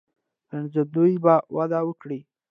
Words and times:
ګرځندوی 0.49 1.13
به 1.23 1.33
وده 1.55 1.79
وکړي. 1.87 2.19